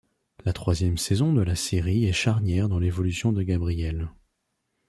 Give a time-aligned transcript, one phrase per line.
[0.45, 4.09] La troisième saison de la série est charnière dans l'évolution de Gabrielle.